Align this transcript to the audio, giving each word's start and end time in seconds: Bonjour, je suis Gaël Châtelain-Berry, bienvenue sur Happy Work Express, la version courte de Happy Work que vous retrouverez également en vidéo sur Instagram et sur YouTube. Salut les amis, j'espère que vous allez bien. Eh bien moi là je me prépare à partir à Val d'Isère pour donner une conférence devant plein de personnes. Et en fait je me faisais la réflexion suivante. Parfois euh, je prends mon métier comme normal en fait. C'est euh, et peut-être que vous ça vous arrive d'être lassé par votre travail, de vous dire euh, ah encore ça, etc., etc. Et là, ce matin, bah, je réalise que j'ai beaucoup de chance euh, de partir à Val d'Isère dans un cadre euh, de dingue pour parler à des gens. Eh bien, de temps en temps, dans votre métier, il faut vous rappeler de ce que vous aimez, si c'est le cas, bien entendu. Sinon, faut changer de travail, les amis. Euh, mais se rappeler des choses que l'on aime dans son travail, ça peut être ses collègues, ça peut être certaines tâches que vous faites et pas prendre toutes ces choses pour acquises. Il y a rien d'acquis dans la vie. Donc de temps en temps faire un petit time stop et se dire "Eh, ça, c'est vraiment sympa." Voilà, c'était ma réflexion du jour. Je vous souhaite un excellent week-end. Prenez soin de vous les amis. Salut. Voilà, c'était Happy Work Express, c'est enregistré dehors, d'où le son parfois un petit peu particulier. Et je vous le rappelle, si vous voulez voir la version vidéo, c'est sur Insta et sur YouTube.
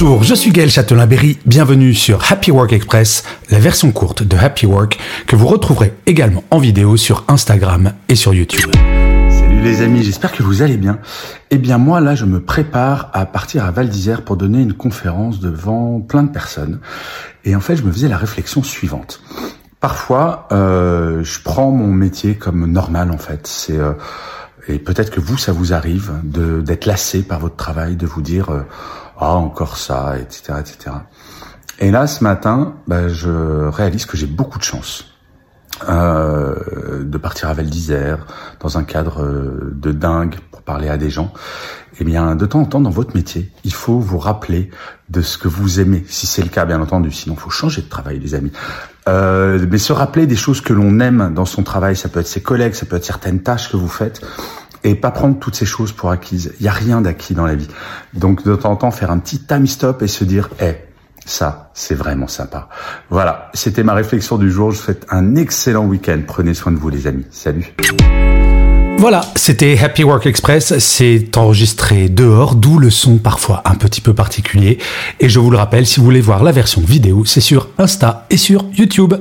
Bonjour, 0.00 0.22
je 0.22 0.36
suis 0.36 0.52
Gaël 0.52 0.70
Châtelain-Berry, 0.70 1.40
bienvenue 1.44 1.92
sur 1.92 2.30
Happy 2.30 2.52
Work 2.52 2.72
Express, 2.72 3.24
la 3.50 3.58
version 3.58 3.90
courte 3.90 4.22
de 4.22 4.36
Happy 4.36 4.64
Work 4.64 4.96
que 5.26 5.34
vous 5.34 5.48
retrouverez 5.48 5.92
également 6.06 6.44
en 6.52 6.60
vidéo 6.60 6.96
sur 6.96 7.24
Instagram 7.26 7.92
et 8.08 8.14
sur 8.14 8.32
YouTube. 8.32 8.70
Salut 9.28 9.60
les 9.60 9.82
amis, 9.82 10.04
j'espère 10.04 10.30
que 10.30 10.44
vous 10.44 10.62
allez 10.62 10.76
bien. 10.76 11.00
Eh 11.50 11.58
bien 11.58 11.78
moi 11.78 12.00
là 12.00 12.14
je 12.14 12.26
me 12.26 12.40
prépare 12.40 13.10
à 13.12 13.26
partir 13.26 13.64
à 13.64 13.72
Val 13.72 13.88
d'Isère 13.88 14.22
pour 14.22 14.36
donner 14.36 14.62
une 14.62 14.72
conférence 14.72 15.40
devant 15.40 15.98
plein 15.98 16.22
de 16.22 16.30
personnes. 16.30 16.78
Et 17.44 17.56
en 17.56 17.60
fait 17.60 17.74
je 17.74 17.82
me 17.82 17.90
faisais 17.90 18.08
la 18.08 18.18
réflexion 18.18 18.62
suivante. 18.62 19.20
Parfois 19.80 20.46
euh, 20.52 21.24
je 21.24 21.40
prends 21.42 21.72
mon 21.72 21.88
métier 21.88 22.36
comme 22.36 22.70
normal 22.70 23.10
en 23.10 23.18
fait. 23.18 23.48
C'est 23.48 23.76
euh, 23.76 23.94
et 24.68 24.78
peut-être 24.78 25.10
que 25.10 25.18
vous 25.18 25.38
ça 25.38 25.50
vous 25.50 25.72
arrive 25.72 26.12
d'être 26.22 26.86
lassé 26.86 27.22
par 27.22 27.40
votre 27.40 27.56
travail, 27.56 27.96
de 27.96 28.06
vous 28.06 28.22
dire 28.22 28.50
euh, 28.50 28.60
ah 29.18 29.34
encore 29.34 29.76
ça, 29.76 30.16
etc., 30.18 30.54
etc. 30.60 30.96
Et 31.80 31.90
là, 31.90 32.06
ce 32.06 32.24
matin, 32.24 32.74
bah, 32.86 33.08
je 33.08 33.68
réalise 33.68 34.06
que 34.06 34.16
j'ai 34.16 34.26
beaucoup 34.26 34.58
de 34.58 34.64
chance 34.64 35.04
euh, 35.88 37.04
de 37.04 37.18
partir 37.18 37.48
à 37.48 37.54
Val 37.54 37.66
d'Isère 37.66 38.26
dans 38.60 38.78
un 38.78 38.84
cadre 38.84 39.22
euh, 39.22 39.72
de 39.74 39.92
dingue 39.92 40.36
pour 40.50 40.62
parler 40.62 40.88
à 40.88 40.96
des 40.96 41.10
gens. 41.10 41.32
Eh 42.00 42.04
bien, 42.04 42.34
de 42.36 42.46
temps 42.46 42.60
en 42.60 42.64
temps, 42.64 42.80
dans 42.80 42.90
votre 42.90 43.14
métier, 43.14 43.52
il 43.64 43.72
faut 43.72 43.98
vous 43.98 44.18
rappeler 44.18 44.70
de 45.08 45.20
ce 45.20 45.38
que 45.38 45.48
vous 45.48 45.80
aimez, 45.80 46.04
si 46.08 46.26
c'est 46.26 46.42
le 46.42 46.48
cas, 46.48 46.64
bien 46.64 46.80
entendu. 46.80 47.10
Sinon, 47.10 47.36
faut 47.36 47.50
changer 47.50 47.82
de 47.82 47.88
travail, 47.88 48.18
les 48.18 48.34
amis. 48.34 48.52
Euh, 49.08 49.64
mais 49.70 49.78
se 49.78 49.92
rappeler 49.92 50.26
des 50.26 50.36
choses 50.36 50.60
que 50.60 50.72
l'on 50.72 51.00
aime 51.00 51.32
dans 51.34 51.44
son 51.44 51.62
travail, 51.62 51.96
ça 51.96 52.08
peut 52.08 52.20
être 52.20 52.26
ses 52.26 52.42
collègues, 52.42 52.74
ça 52.74 52.86
peut 52.86 52.96
être 52.96 53.04
certaines 53.04 53.40
tâches 53.40 53.70
que 53.70 53.76
vous 53.76 53.88
faites 53.88 54.20
et 54.84 54.94
pas 54.94 55.10
prendre 55.10 55.38
toutes 55.38 55.54
ces 55.54 55.66
choses 55.66 55.92
pour 55.92 56.10
acquises. 56.10 56.52
Il 56.60 56.66
y 56.66 56.68
a 56.68 56.72
rien 56.72 57.00
d'acquis 57.00 57.34
dans 57.34 57.46
la 57.46 57.54
vie. 57.54 57.68
Donc 58.14 58.44
de 58.44 58.54
temps 58.54 58.72
en 58.72 58.76
temps 58.76 58.90
faire 58.90 59.10
un 59.10 59.18
petit 59.18 59.40
time 59.40 59.66
stop 59.66 60.02
et 60.02 60.08
se 60.08 60.24
dire 60.24 60.50
"Eh, 60.60 60.74
ça, 61.24 61.70
c'est 61.74 61.94
vraiment 61.94 62.28
sympa." 62.28 62.68
Voilà, 63.10 63.50
c'était 63.54 63.82
ma 63.82 63.94
réflexion 63.94 64.38
du 64.38 64.50
jour. 64.50 64.70
Je 64.70 64.76
vous 64.78 64.82
souhaite 64.84 65.06
un 65.10 65.36
excellent 65.36 65.84
week-end. 65.84 66.20
Prenez 66.26 66.54
soin 66.54 66.72
de 66.72 66.78
vous 66.78 66.88
les 66.88 67.06
amis. 67.06 67.26
Salut. 67.30 67.74
Voilà, 68.98 69.20
c'était 69.36 69.78
Happy 69.78 70.02
Work 70.02 70.26
Express, 70.26 70.76
c'est 70.80 71.36
enregistré 71.36 72.08
dehors, 72.08 72.56
d'où 72.56 72.80
le 72.80 72.90
son 72.90 73.18
parfois 73.18 73.62
un 73.64 73.76
petit 73.76 74.00
peu 74.00 74.12
particulier. 74.12 74.78
Et 75.20 75.28
je 75.28 75.38
vous 75.38 75.52
le 75.52 75.56
rappelle, 75.56 75.86
si 75.86 76.00
vous 76.00 76.04
voulez 76.04 76.20
voir 76.20 76.42
la 76.42 76.50
version 76.50 76.80
vidéo, 76.80 77.24
c'est 77.24 77.40
sur 77.40 77.68
Insta 77.78 78.26
et 78.28 78.36
sur 78.36 78.64
YouTube. 78.76 79.14